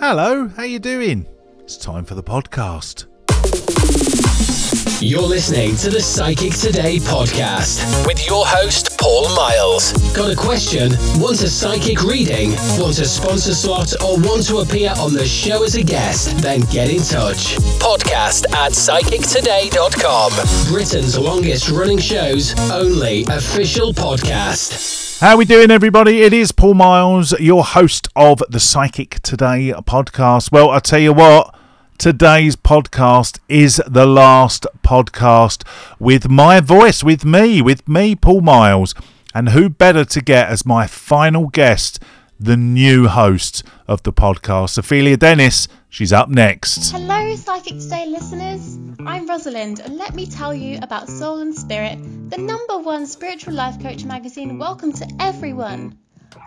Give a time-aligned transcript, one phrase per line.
[0.00, 1.26] Hello, how you doing?
[1.58, 3.04] It's time for the podcast.
[5.02, 9.92] You're listening to the Psychic Today podcast with your host, Paul Miles.
[10.14, 10.92] Got a question?
[11.18, 12.50] Want a psychic reading?
[12.76, 13.94] Want a sponsor slot?
[14.02, 16.36] Or want to appear on the show as a guest?
[16.42, 17.56] Then get in touch.
[17.80, 20.32] Podcast at psychictoday.com.
[20.70, 25.18] Britain's longest running show's only official podcast.
[25.20, 26.20] How we doing, everybody?
[26.24, 30.52] It is Paul Miles, your host of the Psychic Today podcast.
[30.52, 31.54] Well, I tell you what,
[32.00, 35.68] today's podcast is the last podcast
[35.98, 38.94] with my voice, with me, with me, Paul Miles.
[39.34, 42.02] And who better to get as my final guest,
[42.38, 45.68] the new host of the podcast, Ophelia Dennis.
[45.90, 46.90] She's up next.
[46.90, 48.78] Hello, Psychic Today listeners.
[49.06, 51.98] I'm Rosalind, and let me tell you about Soul and Spirit,
[52.30, 54.58] the number one spiritual life coach magazine.
[54.58, 55.98] Welcome to everyone.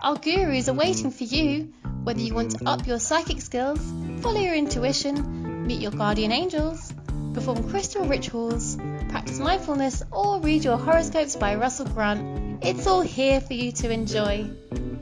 [0.02, 1.72] Our gurus are waiting for you.
[2.02, 3.80] Whether you want to up your psychic skills,
[4.20, 5.33] follow your intuition,
[5.64, 6.92] meet your guardian angels,
[7.32, 8.76] perform crystal rituals,
[9.08, 13.90] practice mindfulness, or read your horoscopes by Russell Grant, it's all here for you to
[13.90, 14.50] enjoy.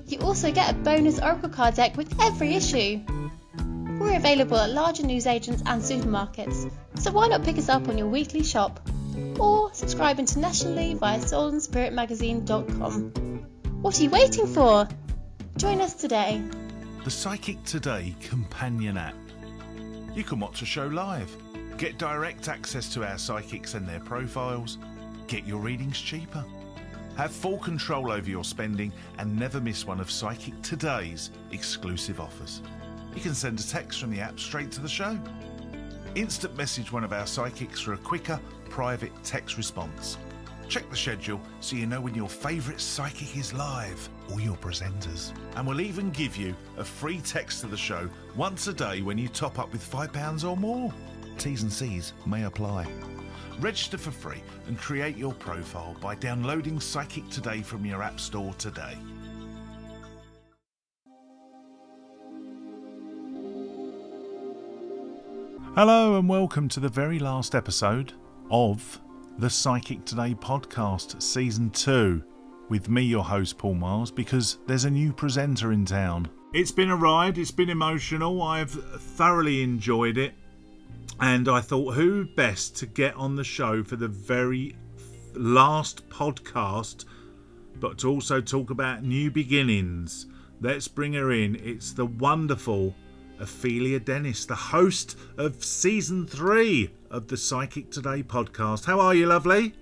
[0.06, 3.00] You also get a bonus Oracle card deck with every issue.
[3.98, 8.08] We're available at larger newsagents and supermarkets, so why not pick us up on your
[8.08, 8.80] weekly shop?
[9.38, 13.10] Or subscribe internationally via soulandspiritmagazine.com.
[13.82, 14.88] What are you waiting for?
[15.56, 16.42] Join us today.
[17.04, 19.14] The Psychic Today companion app.
[20.14, 21.34] You can watch a show live,
[21.78, 24.76] get direct access to our psychics and their profiles,
[25.26, 26.44] get your readings cheaper,
[27.16, 32.60] have full control over your spending, and never miss one of Psychic Today's exclusive offers.
[33.14, 35.18] You can send a text from the app straight to the show.
[36.14, 40.18] Instant message one of our psychics for a quicker, private text response.
[40.72, 45.30] Check the schedule so you know when your favourite psychic is live or your presenters.
[45.54, 49.18] And we'll even give you a free text to the show once a day when
[49.18, 50.90] you top up with £5 or more.
[51.36, 52.90] T's and C's may apply.
[53.60, 58.54] Register for free and create your profile by downloading Psychic Today from your App Store
[58.54, 58.96] today.
[65.74, 68.14] Hello, and welcome to the very last episode
[68.50, 69.01] of
[69.38, 72.22] the Psychic Today podcast, season two,
[72.68, 76.28] with me, your host, Paul Miles, because there's a new presenter in town.
[76.52, 80.34] It's been a ride, it's been emotional, I've thoroughly enjoyed it,
[81.20, 84.76] and I thought who best to get on the show for the very
[85.34, 87.06] last podcast,
[87.76, 90.26] but to also talk about new beginnings.
[90.60, 91.56] Let's bring her in.
[91.56, 92.94] It's the wonderful
[93.42, 98.84] Ophelia Dennis, the host of season three of the Psychic Today podcast.
[98.84, 99.74] How are you, lovely?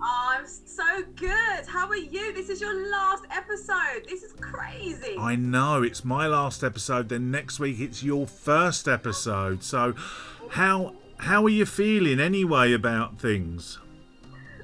[0.00, 1.66] Oh, I'm so good.
[1.66, 2.34] How are you?
[2.34, 4.06] This is your last episode.
[4.08, 5.16] This is crazy.
[5.18, 7.08] I know it's my last episode.
[7.08, 9.62] Then next week it's your first episode.
[9.62, 9.94] So,
[10.50, 13.78] how how are you feeling anyway about things?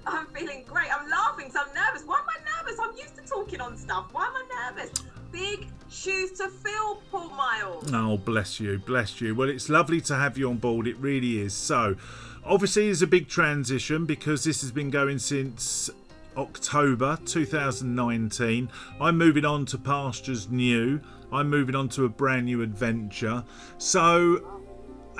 [0.06, 0.88] I'm feeling great.
[0.94, 2.06] I'm laughing because I'm nervous.
[2.06, 2.78] Why am I nervous?
[2.78, 4.08] I'm used to talking on stuff.
[4.12, 4.90] Why am I nervous?
[5.32, 7.47] Big shoes to fill, Paul Miles.
[7.92, 9.34] Oh, bless you, bless you.
[9.34, 10.86] Well, it's lovely to have you on board.
[10.86, 11.54] It really is.
[11.54, 11.96] So,
[12.44, 15.90] obviously, it's a big transition because this has been going since
[16.36, 18.68] October 2019.
[19.00, 21.00] I'm moving on to pastures new.
[21.32, 23.44] I'm moving on to a brand new adventure.
[23.78, 24.58] So,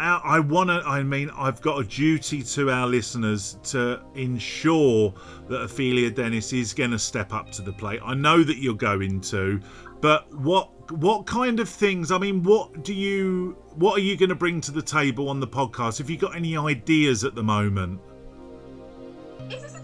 [0.01, 5.13] I want to, I mean, I've got a duty to our listeners to ensure
[5.49, 8.01] that Ophelia Dennis is going to step up to the plate.
[8.05, 9.61] I know that you're going to,
[10.01, 12.11] but what what kind of things?
[12.11, 15.41] I mean, what do you what are you going to bring to the table on
[15.41, 15.99] the podcast?
[15.99, 18.01] Have you got any ideas at the moment?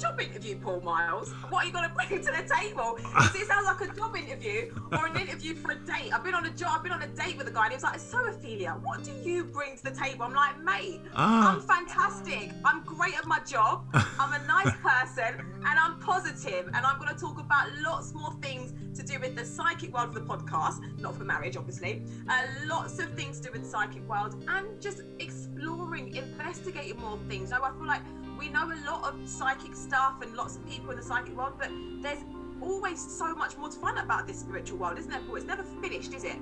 [0.04, 1.32] Is this a job interview, Paul Miles?
[1.48, 2.98] What are you going to bring to the table?
[3.18, 6.12] Does it sound like a job interview or an interview for a date?
[6.12, 6.72] I've been on a job.
[6.76, 9.02] I've been on a date with a guy, and he was like, "So, Ophelia, what
[9.04, 11.54] do you bring to the table?" I'm like, "Mate, Ah.
[11.54, 12.50] I'm fantastic.
[12.64, 13.84] I'm great at my job.
[14.18, 16.66] I'm a nice person, and I'm positive.
[16.74, 20.12] And I'm going to talk about lots more things to do with the psychic world
[20.12, 22.04] for the podcast, not for marriage, obviously.
[22.28, 27.18] Uh, lots of things to do with the psychic world, and just exploring, investigating more
[27.28, 27.50] things.
[27.50, 28.02] So I feel like
[28.38, 31.54] we know a lot of psychic stuff and lots of people in the psychic world,
[31.58, 31.70] but
[32.00, 32.24] there's
[32.60, 35.20] always so much more to find out about this spiritual world, isn't there?
[35.20, 35.36] Paul?
[35.36, 36.36] It's never finished, is it?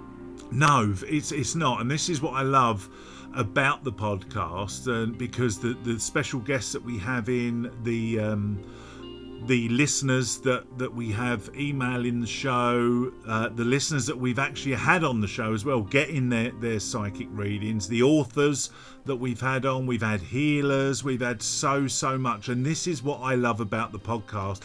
[0.51, 2.89] No, it's it's not, and this is what I love
[3.35, 8.63] about the podcast, and because the the special guests that we have in the um,
[9.47, 14.75] the listeners that that we have emailing the show, uh, the listeners that we've actually
[14.75, 18.71] had on the show as well, getting their their psychic readings, the authors
[19.05, 23.03] that we've had on, we've had healers, we've had so so much, and this is
[23.03, 24.61] what I love about the podcast.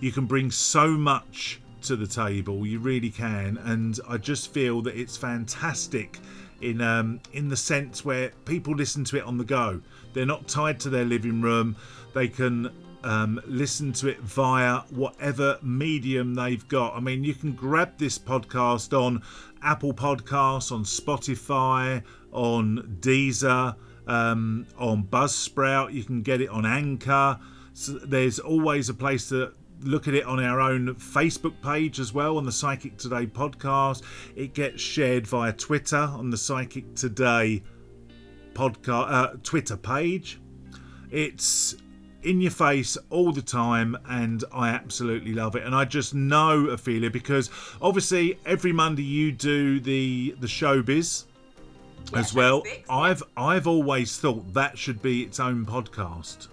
[0.00, 4.80] You can bring so much to the table, you really can, and I just feel
[4.82, 6.18] that it's fantastic
[6.62, 9.82] in um, in the sense where people listen to it on the go.
[10.14, 11.76] They're not tied to their living room.
[12.14, 12.70] They can
[13.04, 16.94] um, listen to it via whatever medium they've got.
[16.96, 19.22] I mean, you can grab this podcast on
[19.62, 22.02] Apple Podcasts, on Spotify,
[22.32, 23.76] on Deezer,
[24.06, 25.92] um, on Buzzsprout.
[25.92, 27.38] You can get it on Anchor.
[27.74, 32.12] So there's always a place to look at it on our own Facebook page as
[32.12, 34.02] well on the Psychic Today podcast.
[34.36, 37.62] It gets shared via Twitter on the Psychic Today
[38.54, 40.40] podcast uh, Twitter page.
[41.10, 41.74] It's
[42.22, 45.64] in your face all the time and I absolutely love it.
[45.64, 51.24] And I just know Ophelia because obviously every Monday you do the the showbiz
[52.12, 52.62] Yeah, as well.
[52.88, 56.48] I've I've always thought that should be its own podcast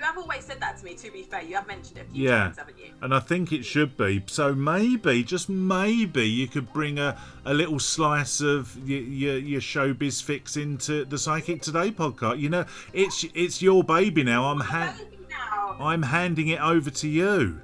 [0.00, 0.94] You have always said that to me.
[0.94, 2.38] To be fair, you have mentioned it a few Yeah.
[2.44, 2.86] times, haven't you?
[3.02, 7.52] and I think it should be so maybe just maybe you could bring a, a
[7.52, 12.64] little slice of your, your, your showbiz fix into the Psychic Today podcast you know
[12.94, 14.96] it's it's your baby now I'm ha-
[15.28, 15.76] now.
[15.78, 17.60] I'm handing it over to you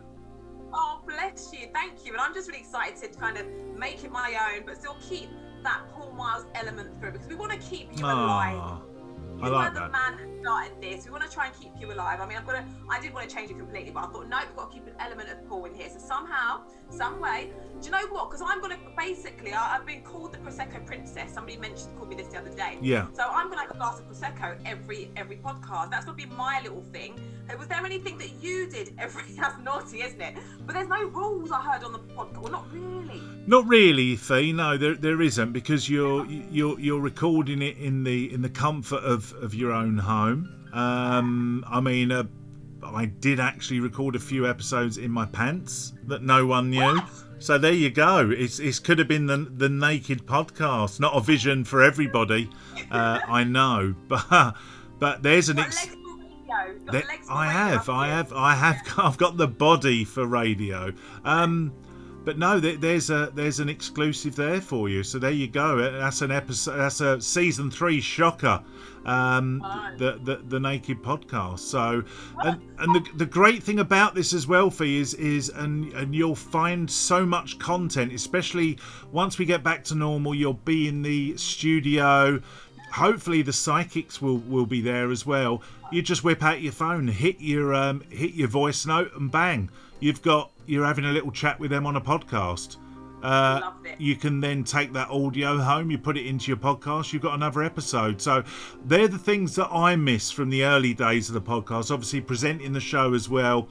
[0.75, 1.69] Oh, bless you.
[1.73, 2.12] Thank you.
[2.12, 3.47] And I'm just really excited to kind of
[3.79, 5.31] make it my own, but still keep
[5.62, 8.12] that Paul Miles element through because we want to keep you ah.
[8.12, 8.82] alive.
[9.38, 9.93] You I like the that.
[9.93, 11.05] man started this.
[11.05, 12.21] We want to try and keep you alive.
[12.21, 14.29] I mean, I've got to, I did want to change it completely, but I thought,
[14.29, 15.88] no, we've got to keep an element of Paul in here.
[15.91, 17.50] So somehow, some way,
[17.81, 18.31] do you know what?
[18.31, 21.33] Because I'm going to basically, I, I've been called the Prosecco Princess.
[21.33, 22.79] Somebody mentioned, called me this the other day.
[22.81, 23.06] Yeah.
[23.12, 25.91] So I'm going to have a glass of Prosecco every every podcast.
[25.91, 27.21] That's to be my little thing.
[27.59, 30.37] Was there anything that you did every, that's naughty, isn't it?
[30.65, 32.39] But there's no rules I heard on the podcast.
[32.39, 33.23] Well, not really.
[33.47, 34.53] Not really, Fee.
[34.53, 39.05] No, there there isn't because you're you're you're recording it in the in the comfort
[39.05, 40.52] of of your own home.
[40.73, 42.25] Um, I mean, uh,
[42.84, 47.00] I did actually record a few episodes in my pants that no one knew.
[47.38, 48.31] So there you go.
[48.31, 52.50] It's it could have been the the naked podcast, not a vision for everybody.
[52.90, 54.55] Uh, I know, but
[54.99, 55.58] but there's an.
[55.58, 55.88] Ex-.
[56.90, 58.81] There- I have, I have, I have.
[58.96, 60.93] I've got the body for radio.
[61.25, 61.72] Um,
[62.26, 65.05] but no, there, there's a there's an exclusive there for you.
[65.05, 65.76] So there you go.
[65.76, 66.76] That's an episode.
[66.76, 68.62] That's a season three shocker.
[69.05, 69.61] Um,
[69.99, 71.61] the, the the naked podcast.
[71.61, 72.02] So,
[72.43, 76.12] and and the, the great thing about this as well, Fee, is is and and
[76.12, 78.76] you'll find so much content, especially
[79.12, 80.34] once we get back to normal.
[80.34, 82.43] You'll be in the studio
[82.96, 85.62] hopefully the psychics will will be there as well.
[85.93, 89.70] You just whip out your phone hit your um hit your voice note and bang
[90.00, 92.76] you've got you're having a little chat with them on a podcast.
[93.22, 97.22] Uh, you can then take that audio home you put it into your podcast you've
[97.22, 98.20] got another episode.
[98.20, 98.43] So
[98.84, 101.90] they're the things that i miss from the early days of the podcast.
[101.90, 103.69] Obviously presenting the show as well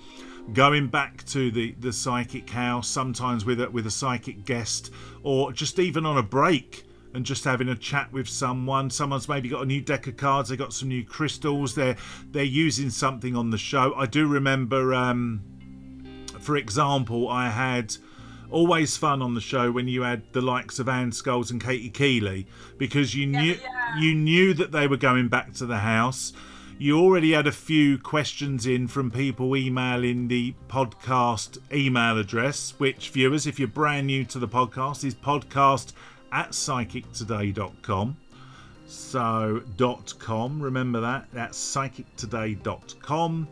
[0.54, 4.92] going back to the the psychic house sometimes with a with a psychic guest
[5.24, 6.86] or just even on a break
[7.16, 8.90] and just having a chat with someone.
[8.90, 10.50] Someone's maybe got a new deck of cards.
[10.50, 11.76] They got some new crystals.
[11.76, 11.98] They're
[12.32, 13.94] they're using something on the show.
[13.96, 15.42] I do remember, um,
[16.40, 17.96] for example, I had
[18.52, 21.90] always fun on the show when you had the likes of Anne Skulls and Katie
[21.90, 22.48] Keeley
[22.78, 23.98] because you knew yeah.
[24.00, 26.34] you knew that they were going back to the house.
[26.78, 33.12] You already had a few questions in from people emailing the podcast email address, which
[33.12, 35.94] viewers, if you're brand new to the podcast, is podcast
[36.36, 38.18] at psychictoday.com.
[38.88, 41.28] So, dot com, remember that?
[41.32, 43.48] That's psychictoday.com.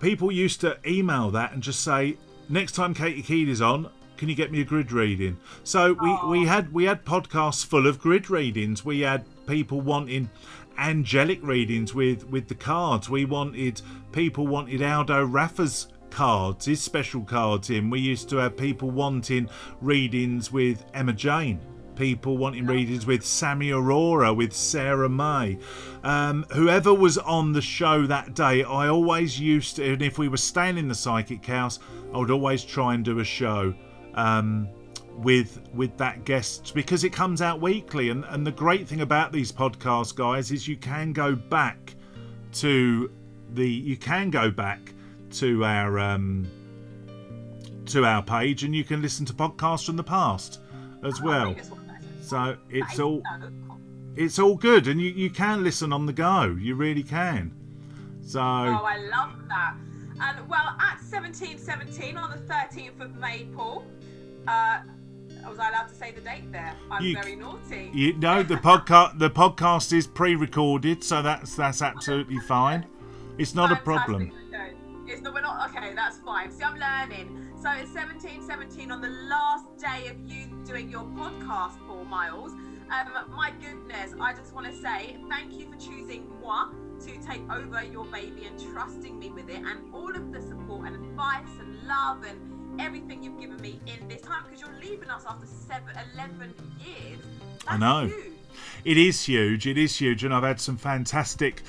[0.00, 2.16] People used to email that and just say,
[2.48, 5.36] next time Katie Keed is on, can you get me a grid reading?
[5.64, 8.82] So we, we had we had podcasts full of grid readings.
[8.82, 10.30] We had people wanting
[10.78, 13.10] angelic readings with, with the cards.
[13.10, 17.90] We wanted people wanted Aldo Rafa's cards, his special cards in.
[17.90, 19.50] We used to have people wanting
[19.82, 21.60] readings with Emma Jane.
[21.94, 25.58] People wanting readings with Sammy Aurora, with Sarah May.
[26.04, 30.28] Um, whoever was on the show that day, I always used to, and if we
[30.28, 31.80] were staying in the psychic house,
[32.14, 33.74] I would always try and do a show
[34.14, 34.68] um,
[35.18, 38.08] with with that guest because it comes out weekly.
[38.08, 41.94] And, and the great thing about these podcasts, guys, is you can go back
[42.52, 43.12] to
[43.52, 44.94] the you can go back
[45.40, 46.46] to our um,
[47.86, 50.60] to our page and you can listen to podcasts from the past
[51.04, 51.54] as well.
[52.22, 53.22] So it's all
[54.16, 56.56] it's all good and you, you can listen on the go.
[56.58, 57.52] You really can.
[58.22, 58.42] So Oh,
[58.84, 59.74] I love that.
[60.20, 63.84] And well, at 1717 on the 13th of May, Paul,
[64.48, 64.78] uh,
[65.46, 66.74] was I allowed to say the date there?
[66.90, 67.90] I'm You- very naughty.
[67.92, 72.86] you know the podcast the podcast is pre-recorded, so that's that's absolutely fine.
[73.38, 74.32] It's not a problem.
[75.08, 76.50] It's not, we're not, okay, that's fine.
[76.50, 77.52] See, I'm learning.
[77.62, 82.52] So it's 1717 on the last day of you doing your podcast, Paul Miles.
[82.52, 86.68] Um, my goodness, I just want to say thank you for choosing moi
[87.00, 90.86] to take over your baby and trusting me with it, and all of the support
[90.86, 95.10] and advice and love and everything you've given me in this time because you're leaving
[95.10, 97.20] us after seven, 11 years.
[97.60, 98.06] That's I know.
[98.06, 98.32] Huge.
[98.84, 99.66] It is huge.
[99.66, 101.62] It is huge, and I've had some fantastic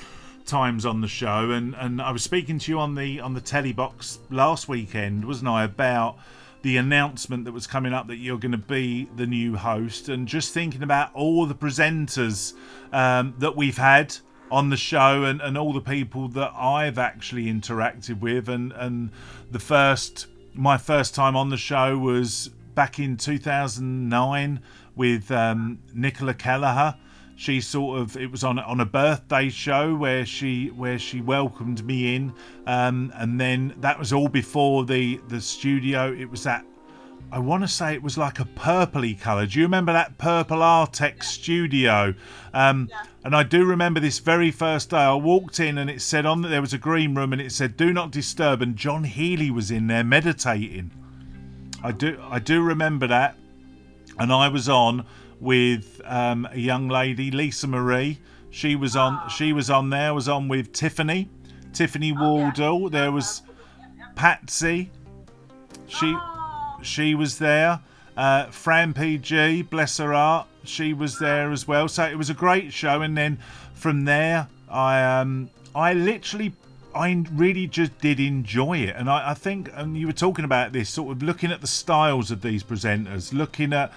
[0.48, 1.50] times on the show.
[1.50, 5.24] And, and I was speaking to you on the on the telly box last weekend,
[5.24, 6.18] wasn't I, about
[6.62, 10.26] the announcement that was coming up that you're going to be the new host, and
[10.26, 12.54] just thinking about all the presenters
[12.92, 14.16] um, that we've had
[14.50, 19.10] on the show and, and all the people that I've actually interacted with and and
[19.50, 24.60] the first my first time on the show was back in 2009
[24.96, 26.96] with um, Nicola Kelleher
[27.38, 31.84] she sort of it was on on a birthday show where she where she welcomed
[31.86, 32.32] me in
[32.66, 36.66] um, and then that was all before the the studio it was that
[37.30, 39.44] I want to say it was like a purpley colour.
[39.44, 42.14] Do you remember that purple Artex studio?
[42.54, 43.02] Um, Yeah.
[43.22, 44.96] And I do remember this very first day.
[44.96, 47.52] I walked in and it said on that there was a green room and it
[47.52, 50.90] said "Do not disturb." And John Healy was in there meditating.
[51.84, 53.36] I do I do remember that,
[54.18, 55.04] and I was on
[55.40, 58.18] with um, a young lady, Lisa Marie.
[58.50, 59.28] She was on.
[59.28, 60.14] She was on there.
[60.14, 61.28] Was on with Tiffany,
[61.72, 62.88] Tiffany Waldell.
[62.88, 63.42] There was
[64.14, 64.90] Patsy.
[65.86, 66.14] She
[66.78, 67.80] Oh, she was there.
[68.16, 71.88] Uh, Fran PG, bless her heart, she was there as well.
[71.88, 73.02] So it was a great show.
[73.02, 73.38] And then
[73.74, 76.54] from there, I um, I literally,
[76.94, 78.96] I really just did enjoy it.
[78.96, 81.66] And I, I think, and you were talking about this, sort of looking at the
[81.66, 83.92] styles of these presenters, looking at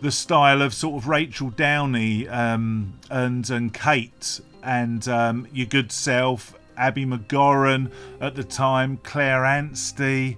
[0.00, 5.92] the style of sort of Rachel Downey um, and and Kate and um, your good
[5.92, 10.36] self, Abby McGoran at the time, Claire Anstey.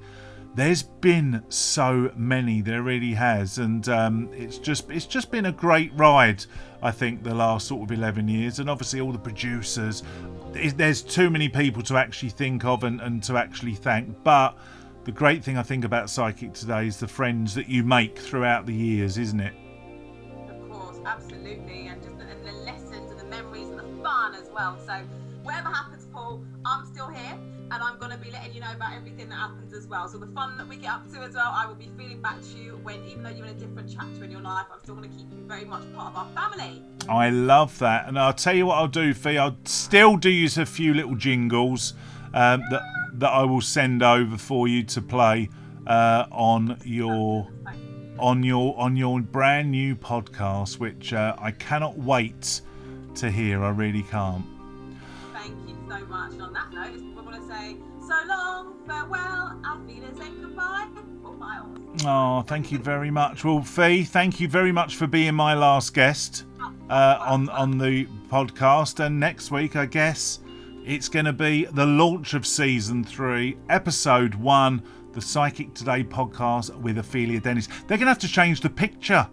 [0.54, 5.52] There's been so many there really has and um, it's just it's just been a
[5.52, 6.44] great ride
[6.82, 10.02] i think the last sort of 11 years and obviously all the producers.
[10.52, 14.56] There's- too many people to actually think of and, and to actually thank but
[15.08, 18.66] the great thing i think about psychic today is the friends that you make throughout
[18.66, 19.54] the years isn't it
[20.50, 24.34] of course, absolutely, and just the, and the lessons and the memories and the fun
[24.34, 24.78] as well.
[24.86, 25.00] So,
[25.42, 27.38] whatever happens, Paul, I'm still here,
[27.70, 30.08] and I'm gonna be letting you know about everything that happens as well.
[30.08, 32.40] So the fun that we get up to as well, I will be feeling back
[32.42, 34.94] to you when, even though you're in a different chapter in your life, I'm still
[34.94, 36.82] gonna keep you very much part of our family.
[37.08, 39.38] I love that, and I'll tell you what I'll do, Fee.
[39.38, 41.94] I'll still do use a few little jingles
[42.34, 42.82] um, that
[43.18, 45.50] that I will send over for you to play
[45.86, 47.48] uh, on your
[48.18, 52.60] on your on your brand new podcast, which uh, I cannot wait
[53.16, 53.62] to hear.
[53.64, 54.44] I really can't.
[55.32, 56.32] Thank you so much.
[56.32, 60.86] And on that note, we're gonna say so long, farewell, auf Wiedersehen, goodbye.
[62.04, 63.44] Oh, thank you very much.
[63.44, 66.44] Well, Fee, thank you very much for being my last guest
[66.88, 69.00] uh, on on the podcast.
[69.04, 70.38] And next week, I guess
[70.84, 74.82] it's going to be the launch of season three, episode one,
[75.12, 77.66] the Psychic Today podcast with Ophelia Dennis.
[77.86, 79.28] They're going to have to change the picture,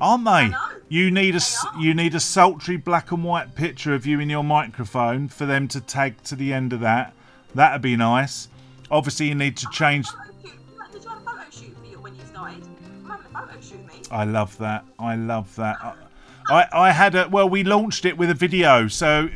[0.00, 0.50] aren't they?
[0.88, 1.82] You need a s- They are.
[1.82, 5.68] you need a sultry black and white picture of you in your microphone for them
[5.68, 7.14] to tag to the end of that.
[7.54, 8.48] That'd be nice.
[8.90, 10.06] Obviously, you need to change.
[10.42, 12.66] Did you have a photo shoot for you when you started?
[13.04, 14.08] I'm a photo shoot, mate.
[14.10, 14.84] I love that.
[14.98, 15.76] I love that.
[15.80, 15.94] I,
[16.50, 17.48] I, I had a well.
[17.48, 19.28] We launched it with a video, so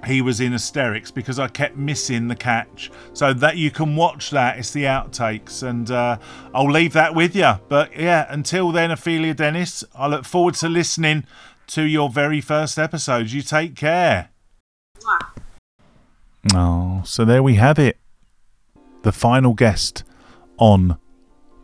[0.05, 2.91] he was in hysterics because I kept missing the catch.
[3.13, 6.17] So that you can watch that it's the outtakes and uh,
[6.53, 10.69] I'll leave that with you but yeah until then Ophelia Dennis I look forward to
[10.69, 11.25] listening
[11.67, 14.29] to your very first episode you take care.
[16.53, 17.97] Oh so there we have it.
[19.03, 20.03] The final guest
[20.57, 20.97] on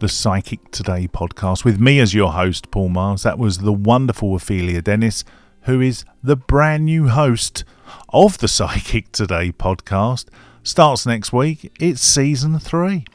[0.02, 3.22] the Psychic Today podcast with me as your host, Paul Miles.
[3.22, 5.24] That was the wonderful Ophelia Dennis,
[5.63, 7.63] who is the brand new host
[8.10, 10.25] of the Psychic Today podcast.
[10.63, 13.06] Starts next week, it's season three.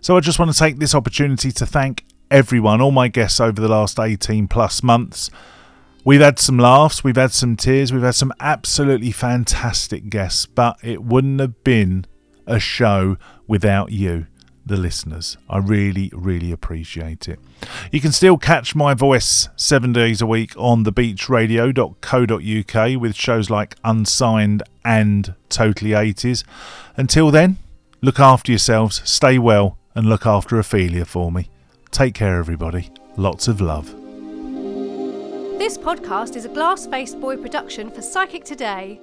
[0.00, 3.60] So I just want to take this opportunity to thank everyone, all my guests over
[3.60, 5.30] the last 18 plus months.
[6.04, 10.78] We've had some laughs, we've had some tears, we've had some absolutely fantastic guests, but
[10.82, 12.06] it wouldn't have been
[12.46, 13.16] a show
[13.46, 14.26] without you
[14.64, 15.36] the listeners.
[15.48, 17.38] I really, really appreciate it.
[17.90, 23.76] You can still catch my voice seven days a week on thebeachradio.co.uk with shows like
[23.84, 26.44] Unsigned and Totally 80s.
[26.96, 27.58] Until then,
[28.00, 31.50] look after yourselves, stay well, and look after Ophelia for me.
[31.90, 32.90] Take care, everybody.
[33.16, 33.86] Lots of love.
[35.58, 39.00] This podcast is a Glass Faced Boy production for Psychic Today.